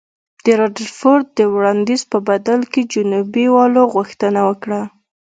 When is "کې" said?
2.71-2.81